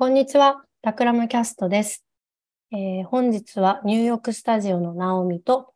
[0.00, 2.06] こんにちは、タクラムキャストです。
[2.72, 5.74] えー本日はニューヨークスタジオのナオミと、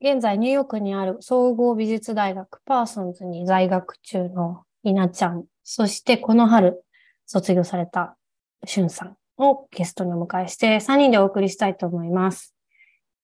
[0.00, 6.84] 現在ニューヨークにある総合美術大学パーソンズに在学中の稲ちゃん、そしてこの春
[7.26, 8.16] 卒業された
[8.64, 12.54] しゅんさんをゲストにお迎えして3人でお送りしたいと思います。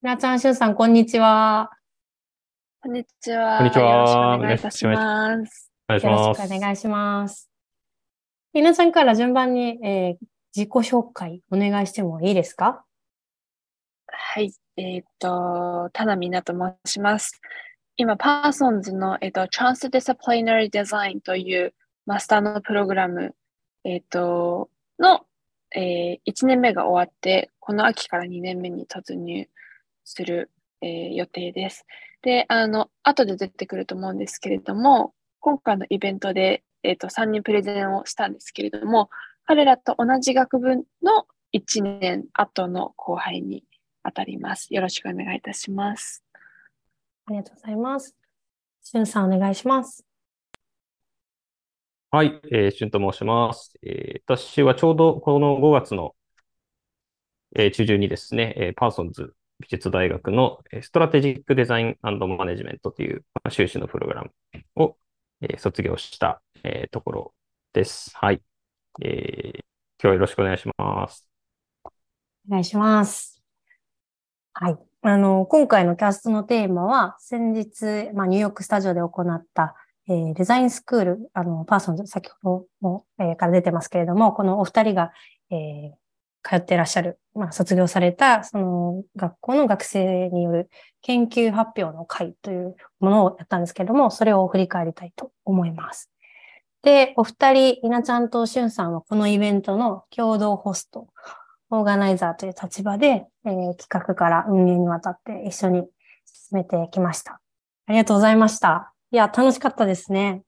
[0.03, 1.71] 稲ちゃん、しゅんさん、こんにちは。
[2.82, 3.59] こんにちは。
[3.59, 5.71] こんにちはよろしくお願いいたします。
[5.90, 6.43] よろます。
[6.43, 7.54] しくお願いします。
[8.57, 10.16] 稲ちゃんから順番に、えー
[10.57, 12.85] 自己紹介お願いしてもいいですか？
[14.07, 14.53] はい。
[14.77, 17.40] えっ、と、田名美奈と申します。
[17.96, 21.75] 今、パーソンズの、えっと Transdisciplinary Design という
[22.07, 23.35] マスターのプログラム、
[23.82, 25.27] えっ、と、の、
[25.75, 29.49] え1年目が終わって、この秋から2年目に突入
[30.05, 30.52] する、
[30.82, 31.85] えー予定です。
[32.22, 39.10] で、あの、後で出てくると思うんですけれども、今回のイベントで、えっ、と、3人プレゼンをしたんですけれども、
[39.47, 40.83] 彼らと同じ学部の
[41.53, 43.62] 1年後の後輩に
[44.03, 44.73] 当たります。
[44.73, 46.25] よろしくお願いいたします。
[47.27, 48.17] ありがとうございます。
[48.83, 50.05] しゅんさん、お願いします。
[52.11, 53.75] はい、えー、しゅんと申します。
[53.83, 56.15] えー私はちょうどこの5月の、
[57.56, 64.31] えー中旬にですね、えーパーソンズ美術大学のえーストラテジックデザインマネジメントというまあ修士のプログラム
[64.77, 64.97] を、
[65.42, 67.34] えー卒業した、えーところ
[67.75, 68.12] です。
[68.17, 68.41] はい。
[69.03, 69.64] えー
[70.03, 71.27] 今日はよろしくお願いします。
[72.48, 73.42] お願いします。
[74.53, 74.78] はい。
[75.03, 79.75] あの、今回のキャストのテーマは、先日、まあ、ニューヨークスタジオで行った、
[80.09, 85.12] えーデザインスクール、あの、パーソンズ、先ほども、えーから出てますけれども、このお二人が、
[85.50, 85.92] えー
[86.47, 96.11] 通っていらっしゃる、まあ、卒業された、その学校の学生による研究発表の会というものをやったんですけれども、それを振り返りたいと思います。
[96.84, 101.09] で、お二人、稲ちゃんとしゅんさんはこのイベントの共同ホスト、
[101.70, 105.88] オーガナイザーという立場で、えー企画から運営にわたって一緒に
[106.26, 107.41] 進めてきました。
[107.86, 108.92] ありがとうございました。
[109.10, 110.42] いや、楽しかったですね。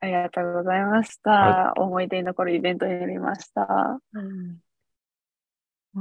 [0.00, 1.30] ありがとうございました。
[1.30, 3.62] は思い出に残るイベントになりました。
[3.62, 4.00] は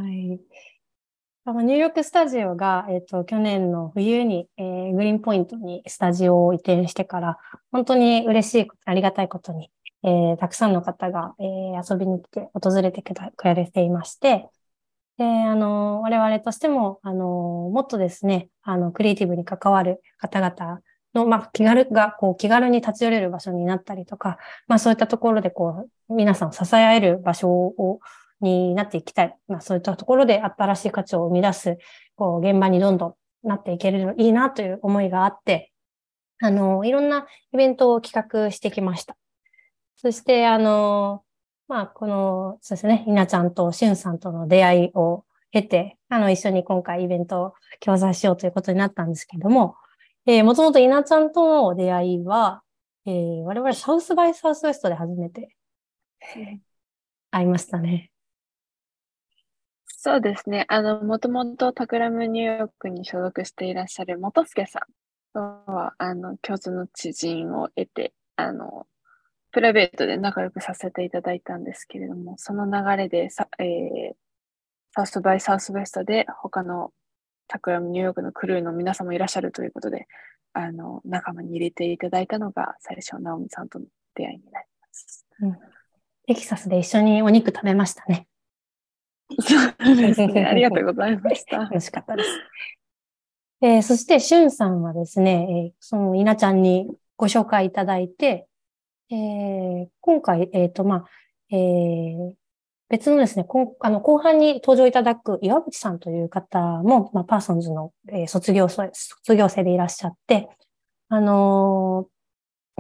[0.10, 0.40] い。
[1.46, 7.38] ニューヨークスタジオが、えっ、と、去年の冬に、えーグリーンポイントにスタジオを移転してから、
[7.70, 9.70] 本当に嬉しい、ありがたいことに、
[10.04, 14.48] えーたくさんの方が、え遊びに来て、訪れてくだくれていまして、
[15.18, 17.26] で、あの、我々としても、あの、
[17.74, 20.80] もっとですね、あの、クリエイティブに関わる方々
[21.14, 24.38] の、まあ、気軽が、こう、気軽に立ち寄れる場所になったりとか、
[24.68, 28.00] まあ、そういったところで、こう、皆さんを支え合える場所を、
[28.44, 29.36] になっていきたい。
[29.48, 31.78] まあ、そういったところで新しい価値を生み出す、
[32.16, 35.72] こう、現場にどんどんなっていけるといいなという思いがあって、
[36.42, 39.16] あの、いろんなイベントを企画してきました。
[39.96, 41.24] そして、あの、
[41.68, 49.76] まあ、この、そうですね、稲ちゃんとしゅんさんとの出会いを経て、あの、一緒に今回イベントを共催しようということになったんですけども、
[50.26, 52.64] えーもともと稲ちゃんとの出会いは、
[53.06, 55.56] えー我々サウスバイサウスウエストで初めて
[57.32, 58.13] 会いましたね。
[60.06, 60.66] そうですね。
[60.68, 64.82] あの、もともとタクラムニューヨークに所属していらっしゃる元助さん
[65.34, 68.86] とは、あの、共通の知人を得て、あの、
[69.54, 74.14] プライベートで仲良くさせていただいたんですけれども、その流れでさ、えー
[74.96, 76.92] サウスバイサウスウェストで他の
[77.48, 80.06] タクラムニューヨークのクルーの皆さんもいらっしゃるということで、
[80.52, 83.86] あの、仲間に入れていただいたのが最初、ナオミさんとの
[84.16, 85.26] 出会いになります。
[85.42, 85.58] うん
[86.26, 88.28] テキサスで一緒にお肉食べましたね。
[89.40, 90.46] そうですね。
[90.46, 91.58] ありがとうございました。
[91.58, 92.30] 楽しかったです。
[93.62, 98.48] えーそして、しゅんさんはですね、えーその稲ちゃんにご紹介いただいて、
[99.10, 101.06] えー今回、えっ、と、まあ、
[101.52, 102.34] えー
[102.90, 110.50] 別のですね、こんあの後半に登場いただく岩渕さんという方も、まあ、パーソンズの、えー卒業生、卒業生でいらっしゃって、
[111.10, 112.14] あのー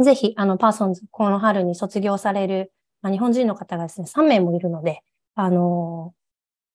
[0.03, 2.73] ぜひ、あの、パーソンズ、この春に卒業される、
[3.03, 5.01] まあ、日本人の方がですね、3名もいるので、
[5.35, 6.22] あのー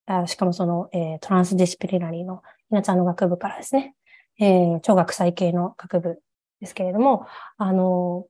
[0.09, 3.95] あしかもその、えー transdisciplinary の稲ちゃんの学部からですね、
[4.41, 6.19] えー、超学際系の学部
[6.61, 7.27] ですけれども、
[7.57, 8.27] あの、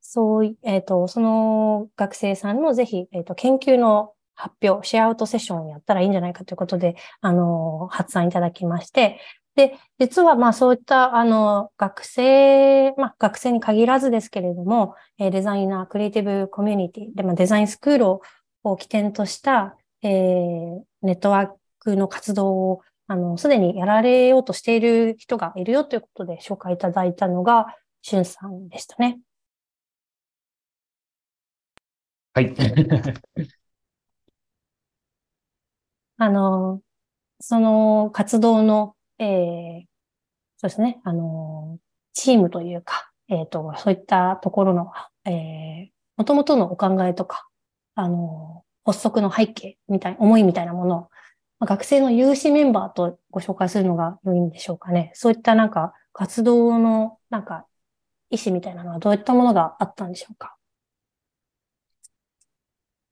[0.00, 9.20] そう、えっ、と、その学生さんのぜひ、えっ、と、研究の発表、 share out session をやったらいいんじゃないかということで、あの、発案いただきまして、
[9.56, 18.20] で、実は、まあ、そういった、あの、学生、まあ、学生に限らずですけれども、えーデザイナー、クリエイティブコミュニティで、まあ、デザインスクール
[18.62, 19.76] を起点とした、
[20.06, 21.48] えーネットワー
[21.78, 27.66] クの活動を、あの、すでにやられようとしている人がいるよということで紹介いただいたのが、
[28.02, 29.20] しゅんさんでしたね。
[32.34, 32.54] はい。
[36.18, 36.80] あの、
[37.40, 39.84] その活動の、えー、
[40.56, 41.78] そうですね、あの、
[42.14, 44.92] チームというか、えっ、ー、と、そういったところの、
[45.24, 47.48] えー、もともとのお考えとか、
[47.94, 50.98] あの、発足の背景みたいな、思いみたいなもの
[51.60, 55.10] を、学生の有志メンバーとご紹介するのが良いんでしょうかね。
[55.14, 57.66] そういったなんか活動のなんか
[58.30, 60.56] 意思みたいなのはどういったものがあったんでしょうか？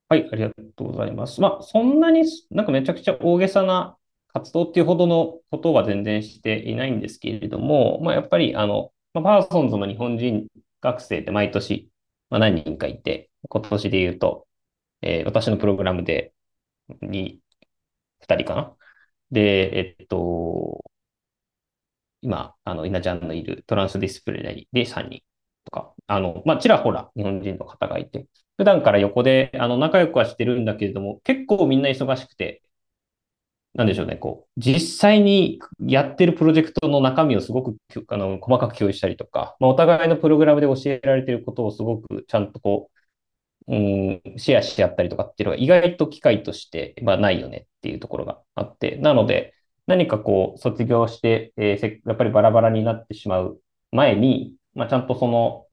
[0.08, 1.40] はい、ありがとうございます。
[1.40, 3.96] まあ、そんなになんかめちゃくちゃ大げさな
[4.32, 10.46] 活動っていうほどのことは全然していないんですけれども、まあ、やっぱりあの、まあ、パーソンズの日本人
[10.82, 11.88] 学生って毎年、
[12.28, 14.46] まあ、何人かいて、今年で言うと、
[15.04, 16.34] えー、私のプログラムで
[17.02, 17.40] に
[18.20, 18.76] 2人かな？
[19.32, 20.84] で、えっと、
[22.22, 25.22] 今、あの、稲ちゃんのいるトランスディスプレイで3人
[25.64, 32.62] とか、あの、まあ、ちらほら日本人の方がいて、普段から横で、あの、仲良くはしてるんだけれども、結構みんな忙しくて、
[33.74, 37.76] なんでしょうね、こう、実際にやってるプロジェクトの中身をすごく
[38.08, 42.98] あの細かく共有したりとか、まあ、お互いのプログラムで教えられてることをすごくちゃんとこう、
[43.68, 49.54] うん、シェアし合ったりとかっていうのが意外と機会として、まあ、ないよねっていうところがあって、なので、
[49.86, 53.60] 何かこう、卒業して、えー、やっぱりバラバラになってしまう
[53.92, 55.66] 前に、まあ、ちゃんとその、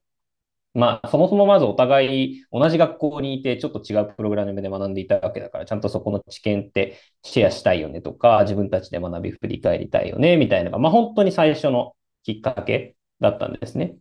[0.74, 13.98] まあ、そもそもまずお互い同じ学校にいて、ちょっと違うプログラムで学んでいたわけだから、ちゃんとそこの知見ってシェアしたいよねとか、自分たちで学び振り返りたいよね、みたいなのが、まあ、本当に最初のきっかけだったんですね。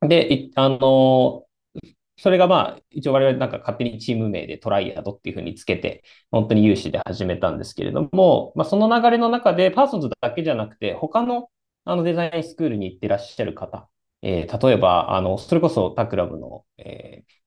[0.00, 1.47] で、あの、
[2.18, 11.50] それがまあ、一応我々なんか勝手にチーム名でトライアドっていうふうにつけて、本当に有志で始めたんですけれども、まあ、その流れの中でパーソンズだけじゃなくて、他の
[11.84, 13.88] あのデザインスクールに行ってらっしゃる方、
[14.22, 17.38] えー、例えば、あの、それこそタクラムの、えー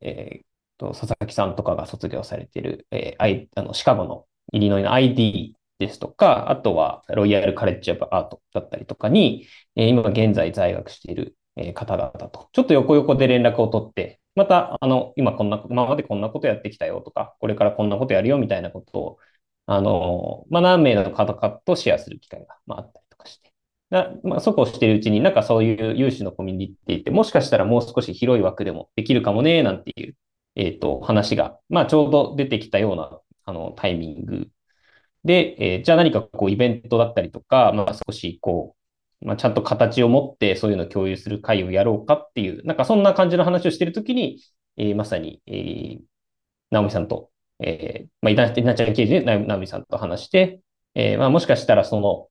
[0.00, 0.48] えー、
[0.78, 11.36] と佐々木さんとかが卒業されている、えー、あのシカゴのイリノイの ID ですとか、あとはロイヤルカレッジオブアートだったりとかに、えー、今現在在学している
[11.74, 19.18] 方々と、ちょっと横横で連絡を取って、また、あの、今こんな、今までこんなことやってきたよとか、これからこんなことやるよみたいなことを、
[19.66, 23.52] あの、まあ、何名の方かとシェアする機会が、まあ、ったりとかして。
[23.90, 30.16] だまあ、そこをしているうちに、なんかそういう有志のコミュニティって、もしかしたらもう少し広い枠でもできるかもね、なんていう、
[30.56, 34.48] えっ、ー、と、話が、まあ、ちょうど出てきたような、あの、タイミング
[35.24, 38.77] で、えー、じゃあ何かこう、イベントだったりとか、まあ、少しこう、
[39.20, 44.38] まあ、ちゃんと形を持ってそういうのを共有する会をやろうかっていう、なんかそんな感じの話をしてるときに、
[44.76, 46.00] えー、まさに、えー、
[46.70, 47.30] 直美さんと、
[47.60, 50.60] えー、まあ、いな、いなちゃん刑事で直美さんと話して、
[50.94, 52.28] えー、まあ、もしかしたらその、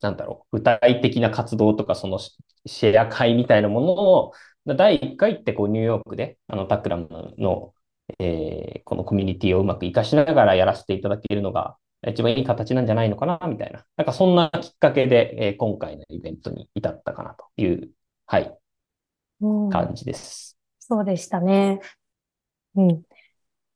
[0.00, 4.32] なんだろう、具体的な活動とか、そのシェア会みたいなものを、
[4.66, 7.74] 第1回ってこうニューヨークで、あのタクラムの、
[8.18, 11.76] えー、このコミュニティをうまく活かしながらやらせていただけるのが、
[12.08, 13.84] 一番いい形なんじゃないのかな、みたいな。
[13.96, 17.90] なんかそんなきっかけで、えー、今回のイベントに至ったかなという、
[18.26, 18.58] はい、
[19.40, 20.58] うん、感じです。
[20.78, 21.80] そうでしたね。
[22.76, 23.02] うん。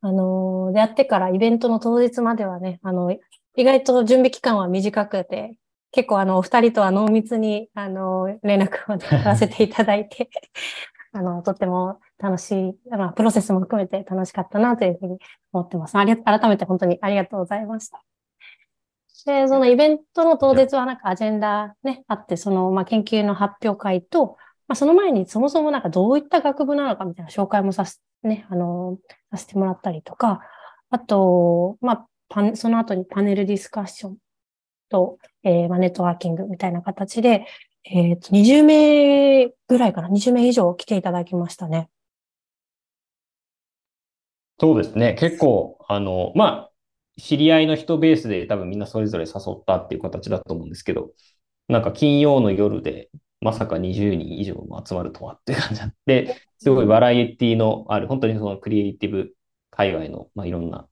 [0.00, 3.10] あのー、出会ってからイベントの当日まではね、あの、
[3.56, 5.58] 意外と準備期間は短くて、
[5.92, 10.28] 結構あの、お二人とは濃密に、あの、連絡を取らせていただいて
[11.12, 15.18] あの、とっても楽しい、まあ、プロセスも含めて楽しかったなというふうに
[15.52, 15.96] 思ってます。
[15.96, 18.02] あり改めて本当にありがとうございました。
[19.26, 24.36] で、そのイベントの当日はなんかアジェンダね、あって、その、まあ、研究の発表会と、
[24.68, 28.98] まあ、その前にそもそもなんかどういった学部なのかみたいな紹介もさせ、ね、あの、
[29.32, 30.40] させてもらったりとか、
[30.90, 34.16] あと、まあ、パン、その後にパネルディスカッション
[34.90, 37.46] と、えー、まあ、ネットワーキングみたいな形で、
[37.82, 41.88] えっ、ー、と、20名ぐらいかな、20名以上来ていただきましたね。
[44.60, 45.14] そうですね。
[45.14, 46.65] 結構、あの、まあ、
[47.18, 51.12] 知り合いの人ベースで多分みんなそれぞれ誘ったっていう形だと思うんですけど、
[51.68, 59.34] なんか金曜の夜でまさか20人以上も集まるとはっていう感じでで、すごいバラエティのある、本当にそのクリエイティブ
[59.70, 60.88] 海外の、まあ、いろんな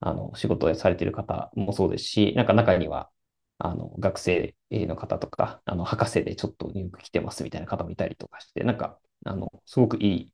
[0.00, 3.10] あの仕事をされている方もそうですし、なんか中には
[3.58, 10.32] あの学生の方とか、あの博士でちょっと入学来てますみたいな方もいたりとかして、なんかあのすごくいい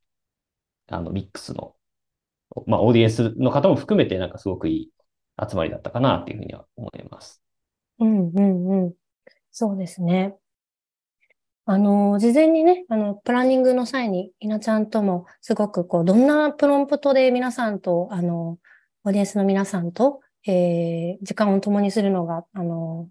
[0.89, 1.77] あのミックスの、
[2.67, 4.94] まあ、オーディエンスの方も含めて、なんかすごくいい
[5.41, 7.43] 集まりだったかなっていうふうには思います。
[7.99, 8.93] うんうんうん。
[9.51, 10.37] そうですね。
[11.67, 18.59] あの、事前にね、あの、プランニングの際に、稲ちゃんとも、すごくこう、どんなプロンプトで皆さんと、あの、
[19.05, 23.09] オーディエンスの皆さんと、えー、時間を共にするのが、あの、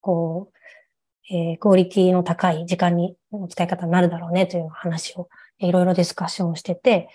[0.00, 7.08] こう、えー、クオリティの高い時間に、の使い方になるだろうね、という話を、いろいろディスカッションをしてて、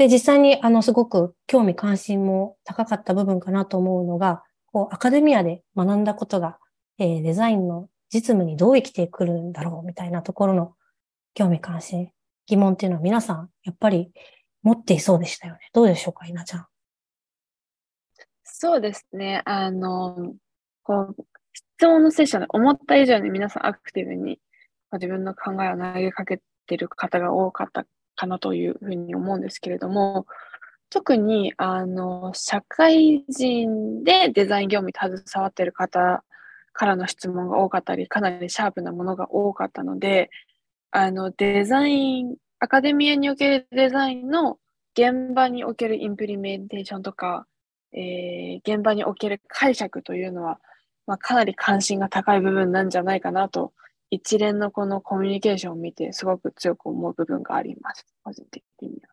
[0.00, 4.42] で、実際に、あの、すごく興味関心も高かった部分かなと思うのが、
[4.72, 6.58] こう、アカデミアで学んだことが、
[6.96, 10.74] えー、デザインの実務にどう生きてくるんだろうみたいなところの
[11.34, 12.12] 興味関心、
[12.46, 14.10] 疑問っていうのは皆さん、やっぱり
[14.62, 15.60] 持っていそうでしたよね。
[15.74, 16.66] どうでしょうか、稲ちゃん。
[18.42, 19.42] そうですね。
[19.44, 20.32] あの、
[20.82, 21.16] こう、
[21.52, 24.40] 質問のセッションで思った以上に皆さんアクティブに
[24.92, 27.84] 自分の考えを投げかけてる方が多かった
[28.20, 30.26] かなというふうに思うんですけれども、
[30.90, 36.22] 特に、あの、社会人でデザイン業務に携わっている方
[36.74, 40.28] からの質問が多かったり、かなりシャープなものが多かったので、
[40.90, 44.58] あの、デザイン、アカデミアにおけるデザインの
[44.92, 47.46] 現場におけるインプリメンテーションとか、
[47.92, 50.60] えー、現場における解釈というのは、
[51.06, 53.72] まあ、かなり関心が高い部分なんじゃないかなと、
[54.10, 58.04] 一連のこのコミュニケーションを見てすごく強く思う部分があります。
[58.22, 59.08] 個人的には。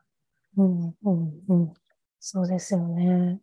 [0.58, 1.74] うん、うん、うん。
[2.20, 3.40] そうですよね。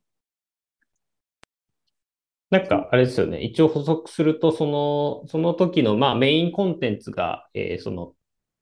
[2.50, 3.40] なんか、あれですよね。
[3.40, 8.14] 一応補足すると、その、その時の、まあ、メインコンテンツが、えー、その、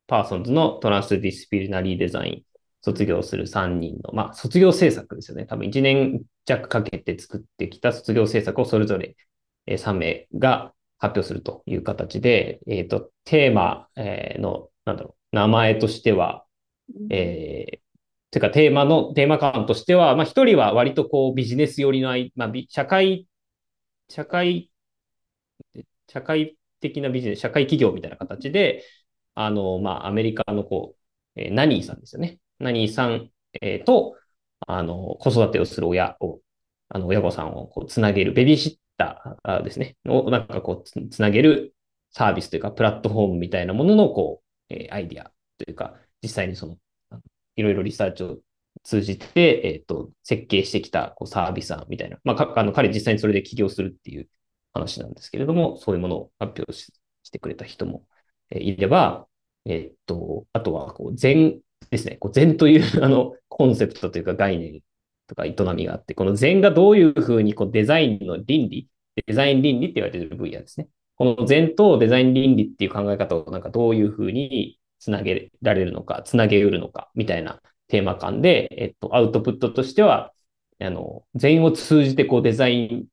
[0.06, 5.46] パーソンズのトランスディスピリナリーデザイン卒業する3人の、まあ、卒業制作ですよね。
[5.46, 9.16] 多分1年弱かけて作ってきた卒業制作をそれぞれ
[9.68, 10.72] 3名が
[11.02, 13.88] 発表するという形で、えっ、ー、と、テーマ
[14.38, 16.44] の、なんだろう、名前としては、
[17.10, 17.78] えー、
[18.30, 23.26] てかテーマの、テーマ感としては、まあ一人は割とこうビジネス寄りの、まあ、社会、
[24.08, 24.70] 社会、
[26.06, 28.84] 社会的なビジネス、社会企業みたいな形で、
[29.34, 30.94] あの、まあアメリカのこ
[31.36, 32.38] う、えー、ナニーさんですよね。
[32.60, 33.28] ナニーさん、
[33.60, 34.14] えー、と、
[34.68, 36.38] あの、子育てをする親を、
[36.90, 41.74] あの、親御さんをこうつなげる、ベビーシッターですね、をなんかこうつ、なげる
[42.10, 46.78] サービスというか、プラットフォームみたいなものの、こう、えー、アイディアというか、実際にその、
[47.56, 48.38] いろいろリサーチを
[48.84, 52.18] 通じて、えっ、ー、と、設計してきたこうサービス案みたいな。
[52.24, 54.28] まあ、あの彼実際にそれで起業するっていう
[54.72, 56.92] 話なんですけれども、そういうものを発表し
[57.30, 58.04] てくれた人も、
[58.50, 59.26] えいれば、
[59.66, 62.16] えっ、ー、と、あとは、こう、禅ですね。
[62.16, 64.80] こう禅というあの、コンセプトというか概念
[65.26, 70.88] とか営みがあって、この禅がどういうふうにこうデザインの倫理、デザイン倫理って言われている分野ですね。
[71.16, 80.32] この禅とデザイン倫理っていう考え方をなんかどういうふうにつなげられるのか、つなげうるのか、みたいなテーマ感で、えっと、アウトプットとしては、
[80.80, 83.06] あの、全員を通じてこうデザイン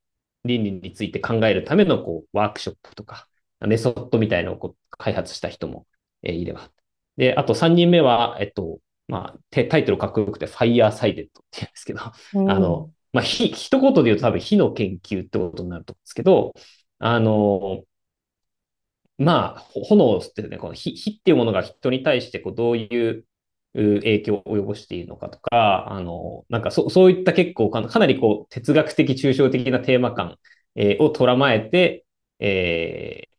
[0.44, 3.28] 倫理について考えるためのこうワークショップとか、
[3.60, 5.86] メソッドみたいなのをこう開発した人も、
[6.22, 6.70] えー、いれば。
[7.16, 12.00] で、あと3人目は、えっと、まあ、タイトルかっこよくて、ファイヤーサイデットって言うんですけど、
[12.34, 16.54] うん、あの、まあ、ひ、一言で言うと多分火の研究ってことになると思うんですけど、
[16.98, 17.84] あの、
[19.18, 23.24] まあ、炎ってね、この火火っていうものが人に対してこうどういう
[23.74, 30.38] 影響を及ぼしているのかとか、あの、なんかそそういった結構かなりこう哲学的、抽象的なテーマ感、
[30.74, 32.06] えー、を捉まえて、
[32.38, 33.30] えー、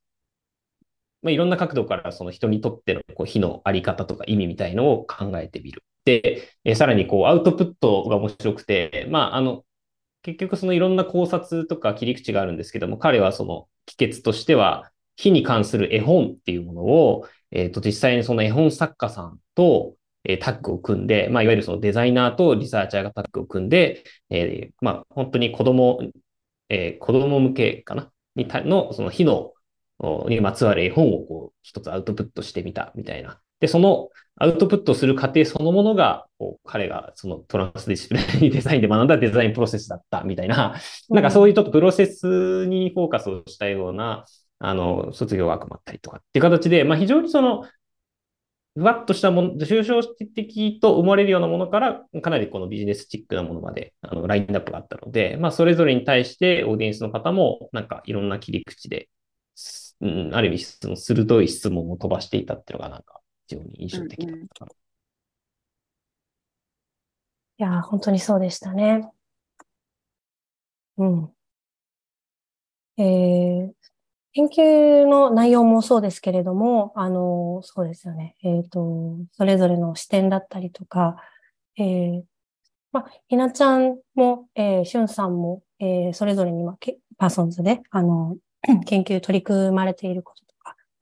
[1.23, 5.83] まあ、いろんな角度からその人にとってのこう火のあり方とか意味みたいのを考えてみる。
[6.05, 9.65] え、さらにこうアウトプットが面白くて、まあ、あの、
[10.23, 25.99] 結局そのいろんな考察とか切り口があるんですけども、彼はその帰結としては、火に関する絵本っていうものを、え、ー、と、実際にその絵本作家さんと、え、タッグを組んで、まあ、いわゆるそのデザイナーとリサーチャーがタッグを組んで、えー、まあ、本当に子供、
[26.69, 28.11] えー、子供向けかな？
[28.35, 29.53] にたの、その火の、
[30.27, 33.41] にまつわる絵本を、一つアウトプットしてみたみたいな。
[33.61, 40.75] で、そのアウトプットする過程そのものが、こう彼がそのトランスディスプレイデザインで学んだデザインプロセスだったみたいな、
[41.09, 44.25] なんかそういうちょっとプロセスにフォーカスをしたような、
[44.59, 47.65] あの、卒業ワークもあったりとかっていう形で、まあ非常にその、
[48.73, 59.09] ふわっとしたもの、抽象的と思われるようなものから、かなりこのビジネスチックなものまで、あの、ラインナップがあったので、まあそれぞれに対してオーディエンスの方も、なんかいろんな切り口で、
[59.99, 63.20] うん、ある意味、その鋭い質問を飛ばしていたっていうのが、なんか非
[63.55, 64.71] 常に印象的だったかな。
[67.57, 69.11] いや、本当にそうでしたね。
[70.97, 71.33] うん。
[72.97, 73.73] えー、
[74.33, 78.35] 研究の内容もそうですけれども、あの、そうですよね。
[78.43, 81.17] えっ、ー、と、それぞれの視点だったりとか、
[81.77, 82.23] えー、
[82.91, 86.77] まあ、ひなちゃんも、えー、しゅんさんも、えー、それぞれに、まあ、
[87.17, 88.37] パーソンズで、あの、
[88.85, 90.50] 研究取り組まれていること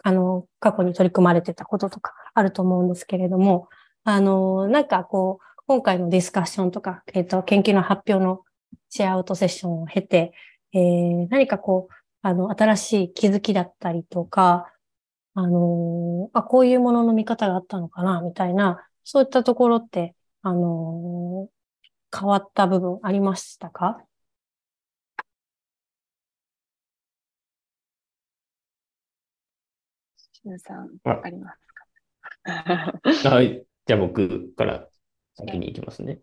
[0.04, 3.70] あの、過去に取り組まれてたこととかあると思うんですけれども、
[4.04, 8.44] あの、なんかこう、今回のディスカッションとか、えっ、ー、と、研究の発表の
[8.90, 10.34] シェアアウトセッションを経て、
[10.74, 14.72] えー、何かこう、あの、新しい気づきだったりとか、
[15.36, 21.50] あのあ、こういうものの見方があったのかな、みたいな、そういったところって、あの
[22.18, 24.02] 変わった部分ありましたか？
[30.44, 31.60] しゅんさん、ああります
[32.44, 33.02] か？
[33.24, 33.66] はい。
[33.86, 34.90] じゃあ僕から
[35.36, 36.22] 先に行きますね。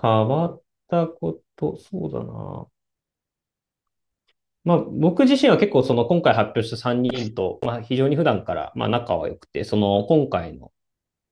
[0.00, 2.68] 変わったこと、そうだな。
[4.64, 10.72] まあ僕自身は結構その今回発表した3人と、まあ非常に普段からまあ仲は良くて、その今回の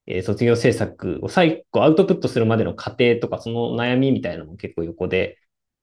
[0.07, 5.39] えー卒業制作を最後アウトプットするまでの過程とかその悩みみたいなのも結構横で、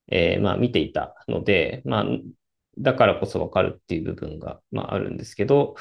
[0.10, 2.06] えーまあ見ていたので、まあ
[2.80, 5.76] だからこそわかるっていう部分がまああるんですけど、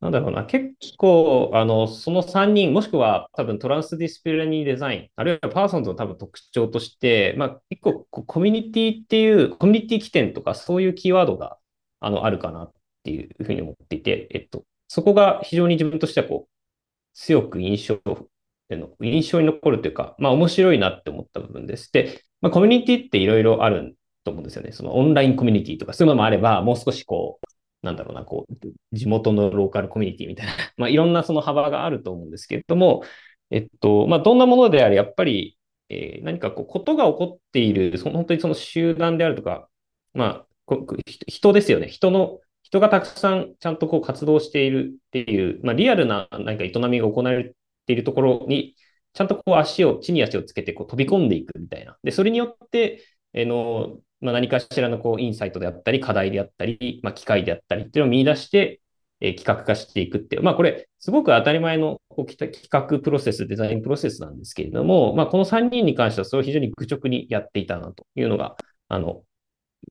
[0.00, 11.58] なんだろうな、結構、あの、その3人、もしくは多分トランスディスプレイデザイン、あるいはパーソンズの多分特徴として、まあ、結構コミュニティっていう、コミュニティ起点とかそういうキーワードが、
[12.00, 12.72] あの、あるかなっ
[13.02, 16.50] ていうふうに思っていて、えっと、そこが非常に自分としてはこう、
[17.14, 18.00] 強く印象、
[19.02, 21.92] 印象に残るというか、まあ面白いなって思った部分です。
[21.92, 23.94] で、まあコミュニティっていろいろあるん
[24.24, 24.72] と思うんですよね。
[24.72, 33.02] そのオンラインコミュニティとか、そういうのもあれば、もう少しこう、なんだろうな、こう、地元のローカルコミュニティみたいな、 まあいろんなその幅があると思うんですけれども、
[33.50, 35.58] えっと、まあどんなものであれ、やっぱり、
[35.88, 39.68] えー何かこう、ことが起こっている、その本当にその集団であるとか、
[40.14, 40.46] まあ、
[41.26, 41.88] 人ですよね。
[41.88, 47.44] 人の、人がたくさんちゃんとこう活動しているっていう、まあリアルな何か営みが行われ
[47.86, 48.76] ているところに、
[49.12, 51.96] ちゃんとこう足を、地に足をつけてこう飛び込んでいくみたいな。
[52.04, 58.80] で、それによって、えの、まあ、何かしらのこうインサイトであったり、課題であったり、まあ、機械であったりっていうのを見出して、
[59.22, 60.42] えー企画化していくっていう。
[60.42, 68.56] まあ、これ、すごく当たり前のこう企画プロセス、デザインプロセスなんですけれども、まあ、この3人に関してはそれを非常に愚直にやっていたなというのが、
[68.88, 69.22] あの、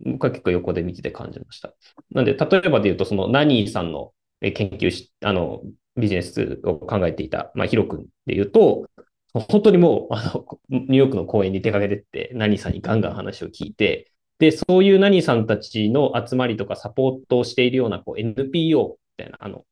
[0.05, 1.73] 僕は結構横で見てて感じました。
[2.11, 5.61] なんで、例えばで言うと、そのナニーさんの研究し、あの、
[5.97, 8.89] ビジネスを考えていた、まあ、ヒロ君で言うと、
[9.33, 19.65] 本当にもう、あの、ニューヨークの公園に出かけてって、ナニーさんにガンガン話を聞いて、で、そういうナニーさんたちの集まりとかサポートをしているようなこう NPO みたいな、あの、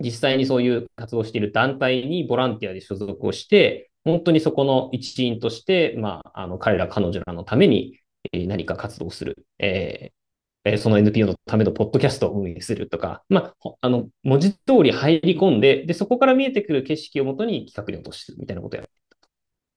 [0.00, 7.98] 実際にそういう活動している団体にボランティアで所属をして、本当にそこの一員として、まあ、あの、彼ら彼女らのために、
[8.32, 9.46] え何か活動する。
[9.58, 19.28] えーその NPO のためのポッドキャストを運営するとか、まあ、あの、文字通り入り込んで、で、そこから見えてくる景色をもとに企画に落とすみたいなことをやってたと。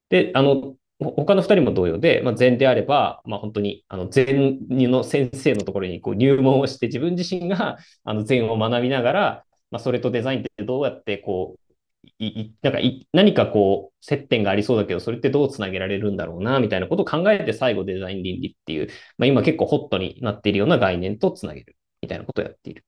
[0.10, 0.76] で、あの、
[1.16, 11.74] 他の二人も同様で、まあ、禅であれば、まあ、本当に、あの、禅の先生のところにこう入門をして、自分自身が、あの、禅を学びながら、まあ、それとデザインってどうやって、こう、
[12.20, 18.88] いなんかい何かこう、接点がありそうだけど、それってどうつなげられるんだろうな、みたいなことを考えて、最後デザイン倫理っていう、
[19.18, 22.86] まあ、今結構ホットになっているような概念とつなげる、みたいなことをやっている。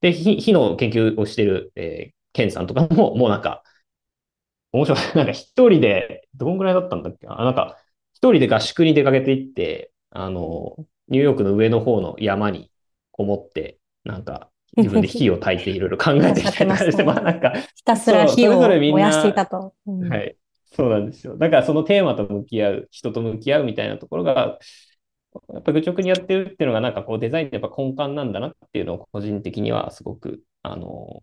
[0.00, 3.62] で、火火の研究をしている、えーケンさんとかも、もうなんか、
[4.72, 4.98] 面白い。
[5.16, 7.78] なんか一人で、どんぐらいだったんだっけあ、なんか、
[8.14, 10.76] 一人で合宿に出かけていって、あの、
[11.08, 12.70] ニューヨークの上の方の山に
[13.10, 19.74] こもって、なんか、自分で火を焚いていろいろ考えてきたりとか して、まあなんか、 ひたすら火を燃やしていたと。
[19.86, 20.36] うんはい。
[20.74, 21.36] そうなんですよ。
[21.36, 24.58] だからそのテーマと向き合う、人と向き合うみたいなところが、
[25.52, 31.22] やっぱ愚直にやってるっていうのがなんかこうデザインってやっぱ根幹なんだなっていうのを個人的にはすごく、あの、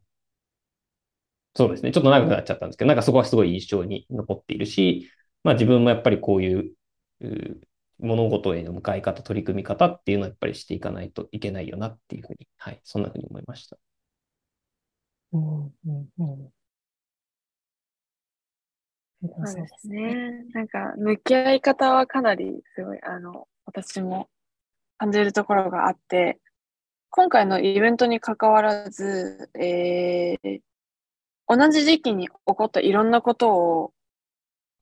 [1.56, 1.92] そうですね。
[1.92, 5.12] ちょっと長くなっちゃったんですけど、なんかそこはすごい印象に残っているし、
[5.44, 6.74] まあ自分もやっぱりこういう、
[7.22, 7.62] う
[8.00, 13.78] 物事への向かい方、取り組み方っていうのはやっぱりしていかないといけないよなっていうふうに、はい、そんなふうに思いました。
[15.34, 16.52] うんうんうん
[19.22, 20.46] そうですね。
[20.54, 24.30] なんか、向き合い方はかなりすごい、あの、私も
[24.98, 26.40] 感じるところがあって、
[27.10, 30.62] 今回のイベントに関わらず、えー
[31.50, 33.94] 同じ時期に起こったいろんなことを、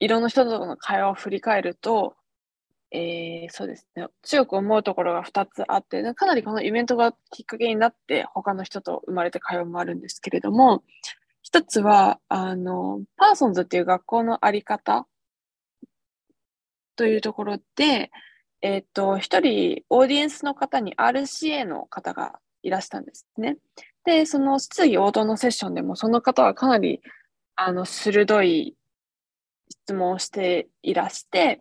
[0.00, 2.14] いろんな人との会話を振り返ると、
[2.90, 10.82] えーそうですね、強く思うところが2つあって、かなりこのイベントがきっかけになって、他の人と生まれて会話もあるんですけれども、
[11.42, 15.06] 一つは、あの、パーソンズっていう学校のあり方
[16.96, 18.10] というところで、
[18.60, 23.56] えっと、一人オーディエンスの方に RCA の方がいらしたんですね。
[24.08, 27.02] で、その質疑応答のセッションでも、その方はかなり、
[27.56, 28.74] あの、鋭い
[29.68, 31.60] 質問をしていらして、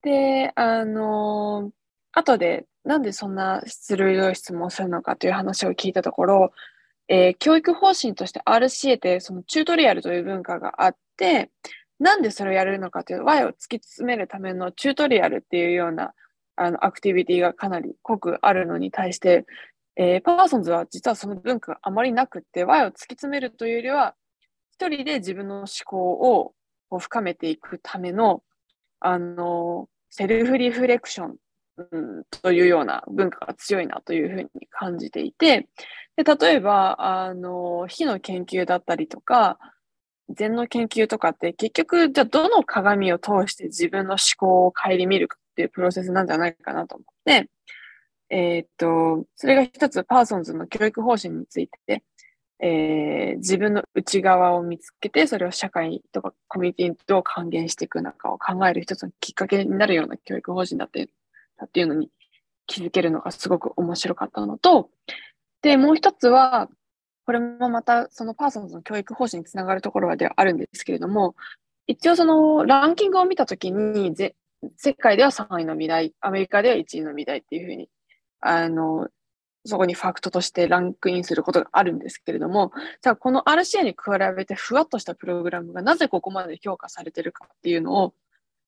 [0.00, 1.70] で、あの、
[2.12, 6.52] 後で、なんでそんな鋭い質問をするのかという話を聞いたところ、
[7.08, 11.50] えー教育方針として RCA ってそのチュートリアルという文化があって、
[12.00, 16.14] なんでそれをやるのかという Y を突き詰めるためのチュートリアルっていうような
[16.56, 19.44] あのアクティビティがかなり濃くあるのに対して、
[19.96, 24.14] えーパーソンズは実はその文化があまりなくて Y を突き詰めるというよりは、
[24.72, 26.52] 一人で自分の思考を
[26.90, 28.42] を深めていくための、
[29.00, 31.36] あの、セルフリフレクション、
[31.90, 35.68] うん、というような文化が強いなというふうに感じていて、
[36.16, 39.58] で例えば、あの、火の研究だったりとか、
[40.30, 47.48] 禅の研究とかって結局、じゃあどの鏡を通して自分の思考を顧みるかっていうプロセスなんじゃないかなと思って、
[48.28, 52.02] えー、っと、それが一つパーソンズの教育方針について、
[52.58, 61.08] えー、自分の内側を見つけて、それを社会とかコミュニティにどう還元していくのかを考える一つのきっかけになるような教育方針だって
[61.58, 62.10] だっていうのに
[62.66, 64.90] 気づけるのがすごく面白かったのと、
[65.62, 66.68] で、もう一つは、
[67.24, 71.34] これもまたそのパーソンズの教育方針につながるところではあるんですけれども、
[71.88, 74.14] 一応そのランキングを見たときに
[74.76, 77.88] 世界では3位の未来、アメリカでは1位の未来っていうふうに、
[78.40, 79.08] あの、
[79.66, 82.72] そこにファクトとしてランクインすることがあるんですけれども、
[83.02, 83.96] じゃあこの RCA に比
[84.36, 88.14] べてふわっとしたプログラムがなぜここまで評価されてるかっていうのを、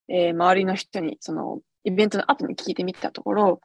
[0.08, 3.60] えー、周りの人に、そのイベントの後に聞いてみたところ、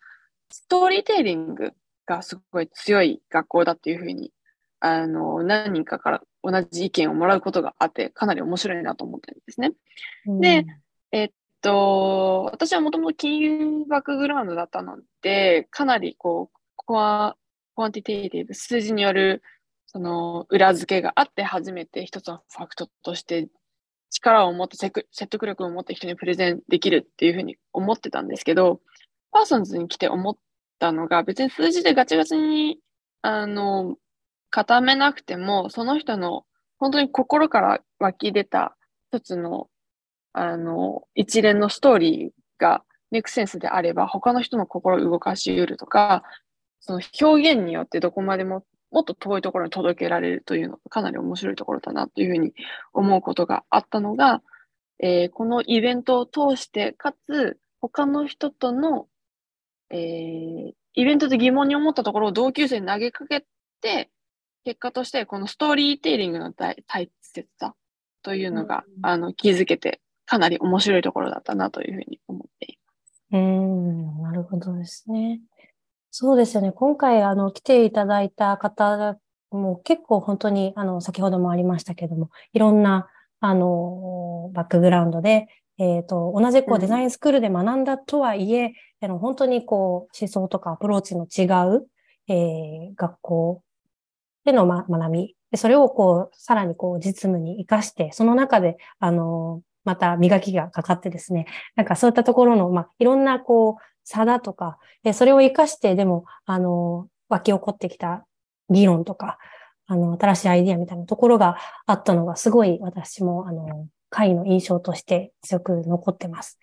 [0.49, 1.71] ストーリーテイリング
[2.05, 4.31] がすごい強い学校だっていうふうに、
[4.79, 9.71] あの、何人かから同じ意見をもらうことがあって、かなり面白いなと思ったんですね。
[10.27, 10.65] うん、で、
[11.11, 11.33] えー、っ
[11.63, 17.38] と、私はもともと金融バックグラウンドだったので、かなりこう、コア、
[17.76, 19.41] コアンティテイティブ、数字による、
[19.88, 23.47] その、裏付けがあって初めて一つのファクトとして
[24.12, 28.82] 力を持って説得力を持って人にプレゼンできるっていうふうに思ってたんですけど、
[29.32, 30.38] パーソンズに来て思っ
[30.80, 32.80] たのが、別に数字でガチガチに、
[33.21, 33.95] あの、
[34.49, 36.45] 固めなくても、その人の
[36.78, 38.76] 本当に心から湧き出た
[39.12, 39.67] 一つの、
[40.33, 46.23] あの、一連のストーリーがメイクセンスであれば、他の人の心を動かし得るとか、
[46.79, 52.53] その表現によってどこまでももっと遠いところに届けられるというのがかなり面白いところだなというふうに
[52.93, 54.41] 思うことがあったのが、
[54.99, 59.07] えー、このイベントを通して、かつ他の人との、
[59.89, 63.43] えー、イベントで疑問に思ったところを同級生に投げかけ
[63.81, 64.11] て、
[64.63, 66.75] 結果としてこのストーリーテイリングの大
[67.21, 67.73] 切さ
[68.21, 73.23] というのが、うん、あの気づけて、かなり面白いところだったなというふうに思っています。
[73.31, 75.41] うん、なるほどですね。
[76.12, 76.71] そうですよね。
[76.71, 79.17] 今回、あの、来ていただいた方
[79.51, 83.07] も結構本当に、あの、先ほどもありましたけども、いろんな、
[83.39, 85.47] あの、バックグラウンドで、
[85.79, 88.73] えっ、ー、と、同じこうデザインスクールで学んだとはいえ、うん、
[89.05, 91.88] あの本当にこう思想とかアプローチの違う、
[92.27, 93.63] えー、学校
[94.45, 104.77] での、ま、学びで、それをこう、さらにこう実務に活かして、その中で、あの、また磨きがかかってですね、なんかそういったところの、まあ、いろんなこう、差だとか、
[105.13, 108.25] それを活かして、でも、あの、湧き起こってきた
[108.69, 109.37] 議論とか、
[109.85, 116.59] あの、新しいアイディアみたいなところがあったのが、すごい私も、あの、会の印象として強く残ってます。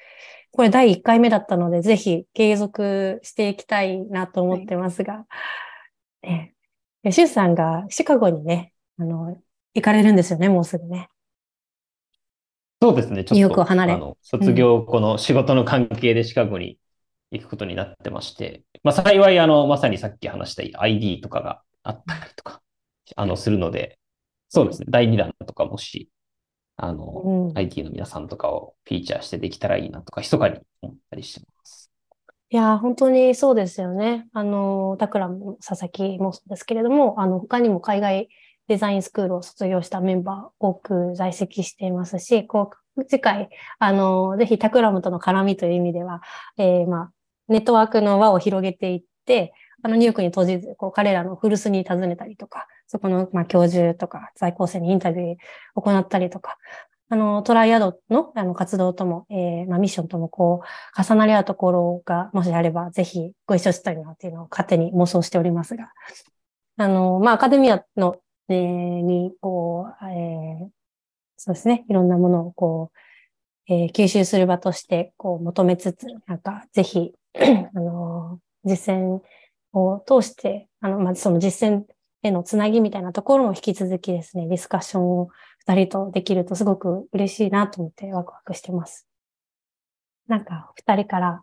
[0.52, 5.26] これ第1回目だったので、ぜひ継続していきたいなと思ってますが、は
[6.22, 6.52] い、
[7.02, 9.36] ね、シュさんがシカゴにね、あの、
[9.74, 11.08] 行かれるんですよね、もうすぐね。
[12.82, 16.78] そうですね、ちょっと、あの卒業後の仕事の関係でシカゴに
[17.30, 22.62] 行くことになってまして、まあ、幸い、あの、まさにさっき話した ID とかがあったりとか、
[23.16, 23.98] あの、するので、
[24.48, 26.10] そうですね、第2弾とかもし、
[26.76, 31.90] あの、うん、IT の皆さんとかをフィーチャーしてできたらいいなとか、密かに思ったりしてます。
[32.48, 34.26] いや、本当にそうですよね。
[34.32, 38.28] あの、タクラム、佐々木もそうですけれども、あの、他にも海外
[38.70, 46.22] デザインスクールを卒業したメンバー多く在籍していますし、こう、次回、あの、ぜひタクラムとの絡みという意味では、
[46.56, 47.12] えー、まあ、
[47.48, 49.52] ネットワークの輪を広げていって、
[49.82, 55.36] あの、ニューヨークに閉じず、こう、彼らの古巣に訪ねたりとか、そこの、まあ、教授とか、在校生にインタビュー
[55.74, 56.56] を行ったりとか、
[57.08, 60.62] あの、トライアドのあの活動とも、えー、まあ、ミッションともこ
[60.96, 65.90] う、重なり合うところが、もしあれば、ぜひご一緒したいなっていうのを勝手に妄想しておりますが、
[66.76, 68.14] あの、まあ、アカデミアの、
[68.54, 70.68] えー、に、こう、えー、
[71.36, 72.90] そうですね、いろんなものをこ
[73.68, 77.12] う、えー、吸収する場として、こう、求めつつ、なんか、ぜひ、
[77.74, 79.20] あの、実践
[79.72, 81.84] を通して、あの、まずその実践
[82.22, 89.06] へのつなぎみたいなところも引き続きですね、ディスカッションを二人とできるとすごく嬉しいなと思ってワクワクしてます。
[90.26, 91.42] なんか、二人から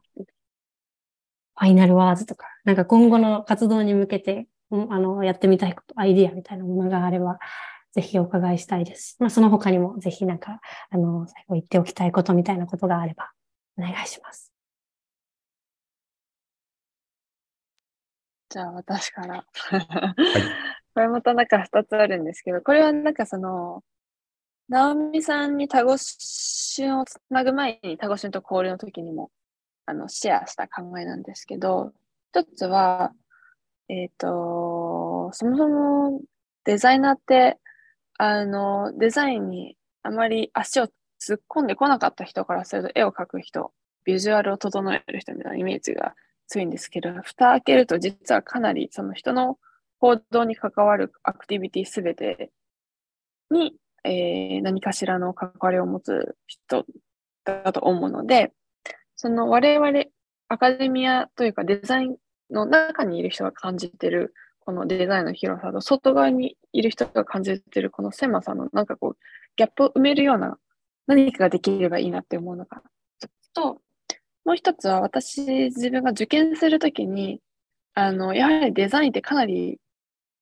[1.56, 7.39] ファイナルワーズとか、なんか今後の活動に向けて、あの、やってみたいこと、アイディアみたいなものがあれば、
[7.93, 9.17] ぜひお伺いしたいです。
[9.19, 13.32] まあ、その他にもぜひなんか、あの、最後言っておきたいことみたいなことがあれば、
[13.77, 14.51] お願いします。
[18.49, 19.45] じゃあ私から。
[19.53, 19.86] はい、
[20.93, 23.84] これまたなんか2つあるんですけど、これはなんかその、
[24.69, 29.32] ナオミさんにタゴシュンをつなぐ前にタゴシュンと交流の時にも
[29.86, 31.93] あのシェアした考えなんですけど、
[32.32, 33.13] 一つは、
[33.89, 36.21] えっ、ー、と、そもそも
[36.65, 37.58] デザイナーって、
[38.17, 40.88] あの、デザインにあまり足を
[41.19, 43.71] 突っ込んでこなかった人からすると絵を描く人、
[44.04, 46.15] ビジュアルを整える人みたいなイメージが
[46.47, 49.58] 強いんですけど、蓋開けると実はかなりその人の
[50.00, 52.52] 行動に関わるアクティビティすべて
[53.52, 53.73] に、
[54.04, 56.86] えー、何かしらの関わりを持つ人
[57.43, 58.52] だと思うので、
[59.15, 60.04] その我々
[60.50, 62.15] アカデミアというかデザイン
[62.51, 69.17] の中にいる人が感じてるこのデザインの広さと外側にいる人が感じてるこの狭さのなんかこう
[69.55, 70.57] ギャップを埋めるような
[71.07, 72.81] 何かができればいいなって思うのが
[73.57, 73.81] と、
[74.45, 77.41] もう一つは私自分が受験するときに
[77.95, 79.79] あのやはりデザインってかなり、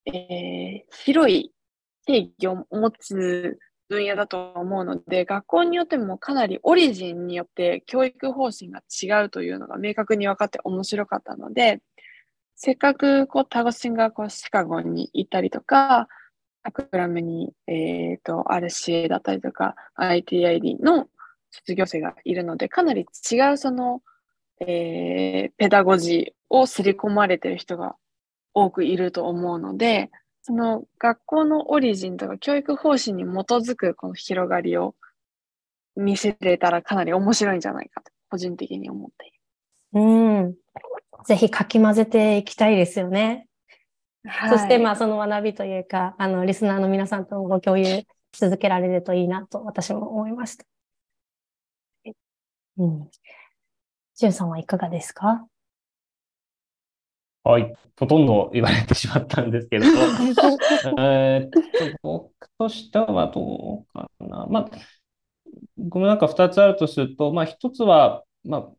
[0.06, 1.52] えー、広い
[2.06, 3.58] 定義を持つ
[3.90, 11.82] 分野だと思うので、学校によってもかなりオリジンによって教育方針が違うというのが明確に分かって面白かったので、
[12.56, 16.08] せっかくこうタゴシンがこうシカゴに行ったりとか、
[16.64, 21.08] アクラムに、え、ー、と、RCA だったりとか、ITID の
[21.52, 24.02] 卒業生がいるので、かなり違うその、
[24.62, 27.96] えー、ペダゴジーを刷り込まれてる人が
[28.56, 30.10] 多くいると思うので、
[30.48, 34.94] その学校のオリジンとか教育方針に基づくこの広がりを
[35.96, 39.40] 見せれたらかなり面白いんじゃないかと、個人的に思っている。
[39.94, 40.56] うん。
[41.26, 43.48] ぜひかき混ぜていきたいですよね。
[44.24, 50.66] はい、そして、まあ、その学びというか、あの、リスナーの皆さんともご共有し続けられるといいなと私も思いました。
[52.78, 53.10] うん。
[54.14, 55.48] ジュンさんはいかがですか？
[57.46, 57.72] はい。
[57.98, 59.86] ほとんど言われてしまったんですけど、
[61.00, 61.60] えっと、
[62.02, 64.48] 僕としてはどうかな。
[64.50, 64.70] まあ、
[65.78, 68.70] ごめんなんか2つあるとすると、まあ、1つは、まあ、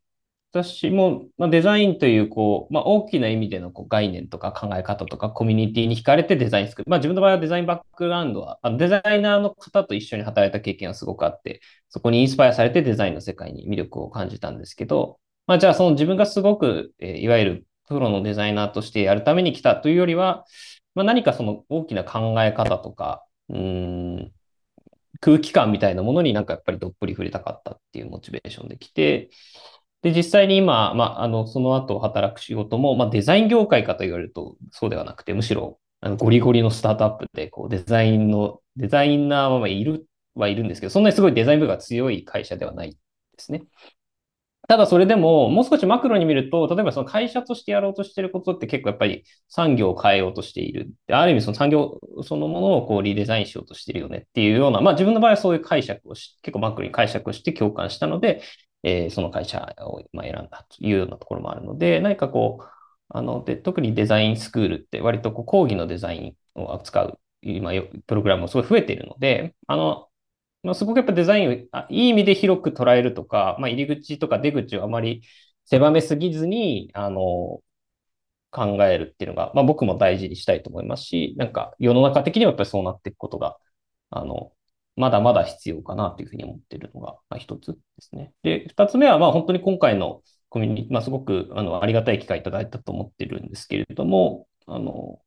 [0.52, 6.90] 私も、まあ、デザインという、こう、まあ、大きな意味でのこう概念とか考え方とかコミュニティに惹かれてデザイン作る。
[6.90, 20.44] まあ、自分の場合はデザインバックグラウンドは、あのデザイナーの方と一緒に働いた経験はすごくあって、そこにインスパイアされてデザインの世界に魅力を感じたんですけど、まあ、じゃあその自分がすごく、えー、いわゆるプロのデザイナーとしてやるために来たというよりは、
[20.94, 24.33] まあ、何かその大きな考え方とか、うん、
[25.20, 29.31] 空気感みたいなものになんかやっぱりどっぷり触れたかったっていうモチベーションで来て、
[30.03, 42.99] で、実際に今、まあ、あの、その後働く仕事も、まあ、デザイン業界かと言われるとそうではなくて、むしろ、あのゴリゴリのスタートアップで、こう、デザインの、デザイナーはいる、はいるんですけど、そんなにすごいデザイン部が強い会社ではないで
[43.38, 43.62] すね。
[44.68, 50.90] ただそれでも、もう少しマクロに見ると、例えばその会社としてやろうとしていることって結構やっぱり産業を変えようとしている。
[51.11, 58.42] ある意味その産業そのものをこうリデザインしようとしているよねっていうような、まあ自分の場合はそういう解釈をし、結構マクロに解釈をして共感したので、
[58.83, 62.64] えー、その会社をま選んだというようなところもあるので、何かこう、
[63.09, 67.70] あので特にデザインスクールって割とこう講義のデザインを扱う今、
[68.07, 70.09] プログラムもすごい増えているので、あの、
[70.66, 75.22] まあ、すごくやっぱデザインをいい意味で広く捉えるとか、まあ、入り口とか出口をあまり
[75.64, 77.61] 狭めすぎずに、あの、
[78.50, 83.57] 考えるっていうのが、まあ、僕も大事にしたいと思いますし、なんか世の中的にはやっぱりそうなっていくことが、
[84.11, 84.52] あの、
[84.96, 88.33] まだまだ必要かなというふうに思っているのが、まあ、一つですね。
[88.42, 95.20] で、二つ目は、まあ本当に今回のコミュニティ、まあすごくあのありがたい機会いただいたと思ってるんですけれども、あの、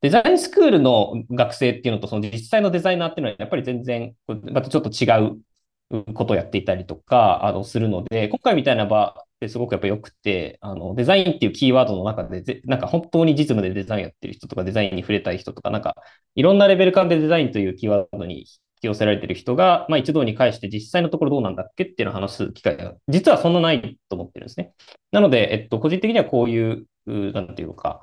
[0.00, 15.96] デザインスクールの学生っていうのと、その実際のデザイナーっていうのは、やっぱり全然、またちょっと違うことをやっていたりとか、あの、するので、今回みたいな場ってすごくやっぱ良くて、あの、デザインっていうキーワードの中で、なんか本当に実務でデザインやってる人とか、デザインに触れたい人とか、なんか、
[16.34, 18.44] いろんなレベル感でデザインというキーワードに引
[18.82, 24.74] き寄せられてる人が、まあ一堂に返して実際のところどうなんだっけっていうのを話す機会が、実はそんなないと思ってるんですね。
[25.12, 28.02] なので、えっと、個人的にはこういう、なんていうか、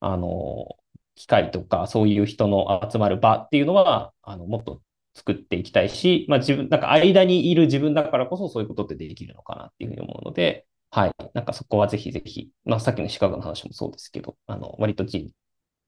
[0.00, 0.76] あの、
[1.16, 4.82] 機会とか、そういう人の集まる場っていうのは、あの、もっと
[5.14, 11.12] 作っていきたいし、まあ自分、なんか間にいる自分だからこそそういうことってできるのかなっていうふうに思うので、はい。
[11.34, 15.32] なんかそこはぜひぜひ、まあさっきのシカゴの話もそうですけど、あの、割と人、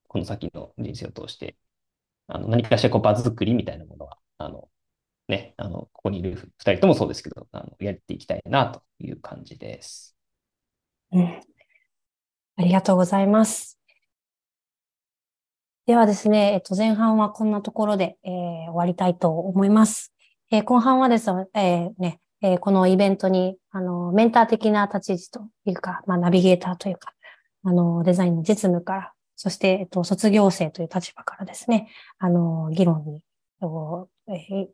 [0.08, 1.56] この先の人生を通して、
[2.28, 4.68] あの、何かしらこう場作りみたいなものは、あの、
[5.28, 10.16] ね、あの、ここにいる二人ともそうですけど、あの、やっていきたいなという感じです。
[11.12, 11.40] うん。
[12.56, 13.77] ありがとうございます。
[15.88, 20.12] ではですね、えっと、前半はこんなところで、えー、終わりたいと思います。
[20.50, 27.14] えー、後半はですね、えー、ね、えー、このイベントに、あの、メンター的な立ち位置というか、まあ、ナビゲーターというか、
[27.64, 33.22] あの、デザインの実務から、そして、えっと、卒業生という立場からですね、あの、議論に、
[33.62, 34.66] えー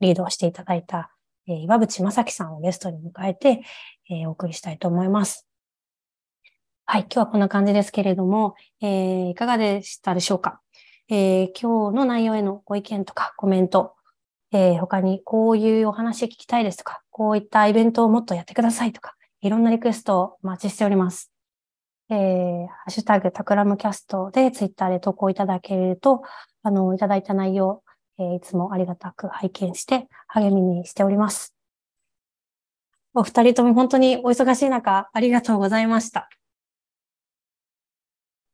[0.00, 1.12] リードしていただいた、
[1.46, 3.62] えー岩渕正樹さんをゲストに迎えて、
[4.10, 5.47] えーお送りしたいと思います。
[6.90, 10.58] はい、今日はこんな感じですけれども、えーいかがでしたでしょうか、
[11.10, 13.92] えー今日の内容へのご意見とかコメント、
[14.52, 21.30] えー他にこういうお話聞きたいですとか、こういったイベントをもっとやってくださいとか、いろんなリクエストをお待ちしております。
[22.08, 26.22] えーハッシュタグタクラムキャストでツイッターで投稿いただけると、
[26.62, 27.82] あの、いただいた内容、
[28.18, 31.54] えーいつもありがたく拝見して励みにしております。
[33.12, 36.30] お二人とも本当にお忙しい中、ありがとうございました。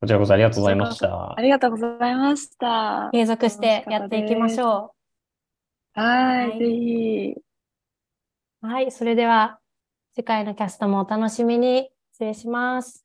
[0.04, 1.40] こちらこそありがとうございましたあ。
[1.40, 3.08] りがとうございました。
[3.10, 4.92] 継続してやっていきましょ
[5.94, 7.34] ははいい、ぜひ。
[8.62, 8.66] う。
[8.66, 9.60] はい、それでは
[10.14, 11.88] 次回のキャストもお楽しみに。
[12.12, 13.03] 失礼します。